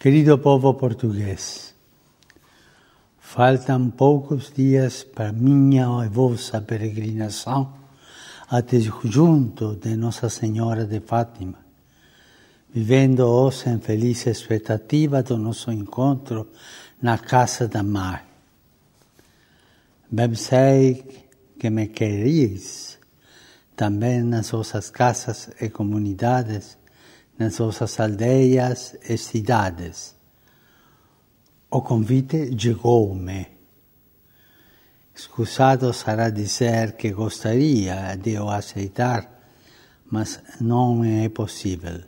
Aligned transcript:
Querido 0.00 0.38
povo 0.38 0.74
português, 0.74 1.74
faltam 3.18 3.90
poucos 3.90 4.52
dias 4.54 5.02
para 5.02 5.32
minha 5.32 6.04
e 6.04 6.08
vossa 6.08 6.60
peregrinação 6.60 7.74
até 8.48 8.78
junto 8.78 9.74
de 9.74 9.96
Nossa 9.96 10.28
Senhora 10.28 10.84
de 10.84 11.00
Fátima, 11.00 11.58
vivendo 12.72 13.26
hoje 13.26 13.70
em 13.70 13.80
feliz 13.80 14.24
expectativa 14.28 15.20
do 15.20 15.36
nosso 15.36 15.72
encontro 15.72 16.46
na 17.02 17.18
casa 17.18 17.66
da 17.66 17.82
Mãe. 17.82 18.20
Bem 20.08 20.32
sei 20.36 21.26
que 21.58 21.68
me 21.70 21.88
quereis 21.88 23.00
também 23.74 24.22
nas 24.22 24.52
vossas 24.52 24.90
casas 24.90 25.50
e 25.60 25.68
comunidades 25.68 26.78
nas 27.38 27.58
vossas 27.58 28.00
aldeias 28.00 28.96
e 29.08 29.16
cidades. 29.16 30.16
O 31.70 31.80
convite 31.82 32.50
chegou-me. 32.58 33.46
Excusado 35.14 35.92
será 35.92 36.30
dizer 36.30 36.96
que 36.96 37.12
gostaria 37.12 38.16
de 38.16 38.38
o 38.38 38.48
aceitar, 38.48 39.28
mas 40.10 40.40
não 40.60 41.04
é 41.04 41.28
possível. 41.28 42.02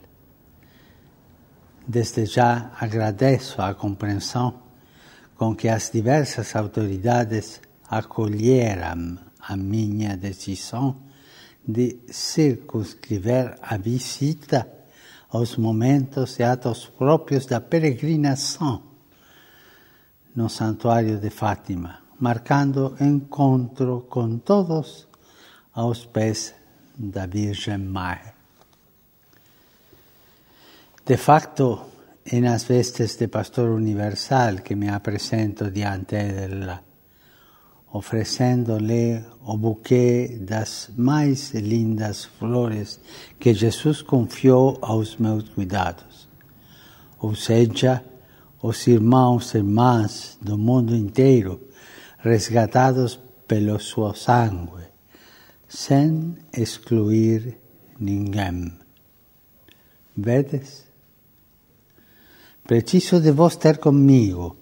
Desde 1.86 2.24
já 2.24 2.72
agradeço 2.80 3.60
a 3.60 3.74
compreensão 3.74 4.62
com 5.36 5.55
que 5.55 5.69
as 5.69 5.91
diversas 5.91 6.55
autoridades 6.55 7.60
acolheram 7.88 9.19
a 9.41 9.56
minha 9.56 10.16
decisão 10.16 11.02
de 11.66 11.98
circunscrever 12.08 13.56
a 13.60 13.77
visita 13.77 14.80
aos 15.33 15.57
momentos 15.57 16.39
e 16.39 16.43
atos 16.43 16.87
próprios 16.87 17.47
da 17.47 17.61
peregrinação 17.61 18.83
no 20.34 20.48
Santuário 20.48 21.19
de 21.19 21.31
Fátima, 21.31 22.00
marcando 22.19 22.97
encontro 23.00 24.06
com 24.09 24.39
todos 24.39 25.09
aos 25.72 26.05
pés 26.06 26.55
da 26.97 27.27
Virgem 27.27 27.78
Mãe. 27.78 28.20
De 31.05 31.17
facto, 31.17 31.87
é 32.25 32.41
nas 32.41 32.65
vestes 32.65 33.17
de 33.17 33.28
pastor 33.28 33.70
universal 33.70 34.56
que 34.62 34.75
me 34.75 34.89
apresento 34.89 35.70
diante 35.70 36.17
dela 36.17 36.89
oferecendo-lhe 37.92 39.22
o 39.44 39.56
buquê 39.56 40.38
das 40.41 40.91
mais 40.96 41.50
lindas 41.50 42.24
flores 42.24 43.00
que 43.38 43.52
Jesus 43.52 44.00
confiou 44.00 44.78
aos 44.80 45.16
meus 45.16 45.48
cuidados. 45.48 46.28
Ou 47.19 47.34
seja, 47.34 48.05
os 48.62 48.86
irmãos 48.86 49.55
e 49.55 49.58
irmãs 49.58 50.38
do 50.41 50.56
mundo 50.56 50.94
inteiro, 50.94 51.60
resgatados 52.19 53.19
pelo 53.48 53.80
seu 53.80 54.14
sangue, 54.14 54.84
sem 55.69 56.36
excluir 56.56 57.58
ninguém. 57.98 58.72
Vedes? 60.16 60.84
Preciso 62.64 63.20
de 63.20 63.32
vos 63.32 63.56
ter 63.56 63.78
comigo, 63.78 64.56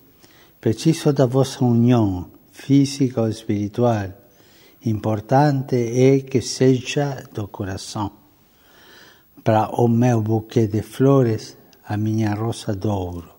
preciso 0.60 1.12
da 1.12 1.26
vossa 1.26 1.62
união 1.62 2.37
física 2.58 3.22
ou 3.22 3.28
espiritual. 3.28 4.12
Importante 4.84 5.76
é 5.76 6.20
que 6.20 6.40
seja 6.42 7.24
do 7.32 7.48
coração. 7.48 8.12
Para 9.42 9.70
o 9.80 9.88
meu 9.88 10.20
buquê 10.20 10.66
de 10.66 10.82
flores, 10.82 11.56
a 11.86 11.96
minha 11.96 12.34
rosa 12.34 12.74
de 12.74 12.88
ouro. 12.88 13.30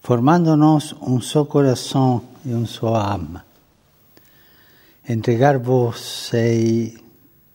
Formando-nos 0.00 0.94
um 1.00 1.20
só 1.20 1.44
coração 1.44 2.24
e 2.44 2.52
um 2.54 2.66
só 2.66 2.96
alma. 2.96 3.44
Entregar-vos 5.08 6.30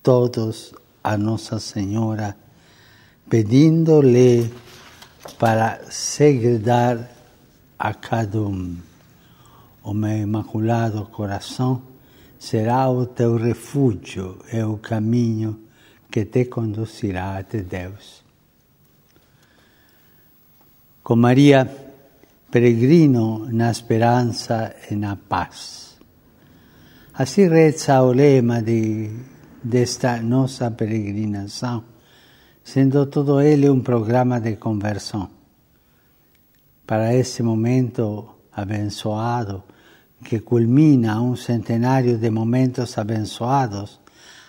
todos 0.01 0.73
a 1.03 1.17
Nossa 1.17 1.59
Senhora, 1.59 2.37
pedindo-lhe 3.29 4.53
para 5.37 5.81
segredar 5.89 7.09
a 7.77 7.93
cada 7.93 8.39
um 8.39 8.77
o 9.87 9.93
meu 9.93 10.17
imaculado 10.17 11.05
coração 11.05 11.81
será 12.37 12.89
o 12.89 13.05
teu 13.05 13.37
refúgio 13.37 14.37
e 14.51 14.61
o 14.61 14.77
caminho 14.77 15.61
que 16.11 16.25
te 16.25 16.43
conduzirá 16.45 17.37
até 17.37 17.61
Deus. 17.61 18.21
Com 21.01 21.15
Maria, 21.15 21.65
peregrino 22.51 23.47
na 23.49 23.71
esperança 23.71 24.75
e 24.91 24.95
na 24.95 25.15
paz. 25.15 25.97
Assim 27.13 27.47
reza 27.47 28.01
o 28.01 28.11
lema 28.11 28.61
de, 28.61 29.09
desta 29.63 30.21
nossa 30.21 30.69
peregrinação, 30.69 31.85
sendo 32.61 33.05
todo 33.05 33.39
ele 33.39 33.69
um 33.69 33.79
programa 33.79 34.37
de 34.41 34.57
conversão. 34.57 35.29
Para 36.85 37.13
esse 37.15 37.41
momento 37.41 38.27
abençoado, 38.51 39.63
que 40.23 40.41
culmina 40.41 41.21
un 41.21 41.37
centenario 41.37 42.17
de 42.17 42.31
momentos 42.31 42.97
abençoados, 42.97 43.99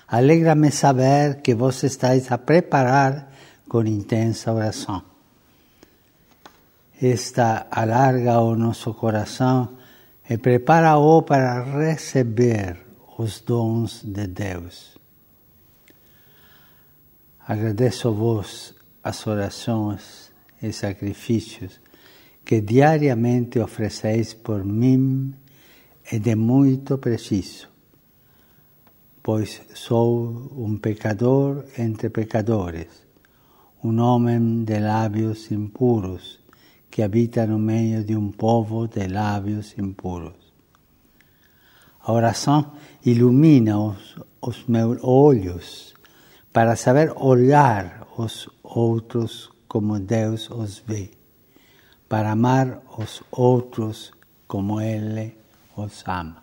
alegra-me 0.08 0.70
saber 0.70 1.42
que 1.42 1.54
vos 1.54 1.84
estáis 1.84 2.32
a 2.32 2.38
preparar 2.38 3.28
con 3.68 3.86
intensa 3.86 4.52
oração. 4.52 5.04
Esta 7.00 7.68
alarga 7.70 8.40
o 8.40 8.56
nosso 8.56 8.94
coração 8.94 9.78
e 10.28 10.36
prepara-o 10.36 11.22
para 11.22 11.62
receber 11.62 12.76
os 13.16 13.40
dons 13.40 14.02
de 14.02 14.26
Deus. 14.26 14.98
Agradeço-vos 17.46 18.74
as 19.02 19.26
orações 19.26 20.32
e 20.60 20.72
sacrifícios 20.72 21.80
que 22.44 22.60
diariamente 22.60 23.58
ofereceis 23.60 24.34
por 24.34 24.64
mim 24.64 25.34
é 26.10 26.18
de 26.18 26.34
muito 26.34 26.96
preciso, 26.96 27.68
pois 29.22 29.60
sou 29.74 30.50
um 30.56 30.78
pecador 30.78 31.66
entre 31.76 32.08
pecadores, 32.08 33.06
um 33.84 34.00
homem 34.00 34.64
de 34.64 34.78
lábios 34.80 35.52
impuros 35.52 36.40
que 36.90 37.02
habita 37.02 37.46
no 37.46 37.58
meio 37.58 38.02
de 38.04 38.16
um 38.16 38.30
povo 38.32 38.88
de 38.88 39.06
lábios 39.06 39.76
impuros. 39.76 40.32
A 42.00 42.10
oração 42.10 42.72
ilumina 43.04 43.78
os, 43.78 44.16
os 44.40 44.64
meus 44.66 44.98
olhos 45.02 45.94
para 46.50 46.74
saber 46.74 47.12
olhar 47.16 48.08
os 48.16 48.48
outros 48.62 49.50
como 49.68 50.00
Deus 50.00 50.48
os 50.48 50.78
vê, 50.78 51.10
para 52.08 52.32
amar 52.32 52.82
os 52.96 53.22
outros 53.30 54.10
como 54.46 54.80
Ele 54.80 55.37
os 55.80 56.04
ama. 56.06 56.42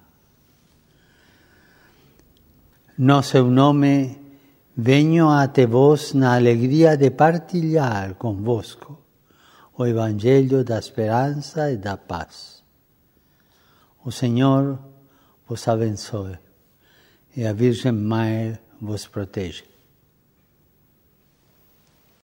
No 2.97 3.21
seu 3.21 3.49
nome, 3.51 4.17
venho 4.75 5.29
até 5.29 5.65
vós 5.65 6.13
na 6.13 6.35
alegria 6.35 6.95
de 6.95 7.11
partilhar 7.11 8.15
convosco 8.15 8.97
o 9.77 9.85
Evangelho 9.85 10.63
da 10.63 10.79
esperança 10.79 11.71
e 11.71 11.77
da 11.77 11.97
paz. 11.97 12.63
O 14.03 14.11
Senhor 14.11 14.79
vos 15.47 15.67
abençoe 15.67 16.37
e 17.35 17.45
a 17.45 17.51
Virgem 17.51 17.91
Mãe 17.91 18.57
vos 18.79 19.05
proteja. 19.05 19.74